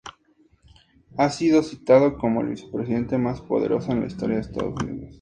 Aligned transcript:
Ha 1.15 1.29
sido 1.29 1.61
citado 1.61 2.17
como 2.17 2.41
el 2.41 2.47
vicepresidente 2.47 3.19
más 3.19 3.39
poderoso 3.39 3.93
de 3.93 3.99
la 3.99 4.07
historia 4.07 4.37
de 4.37 4.41
Estados 4.41 4.73
Unidos. 4.83 5.09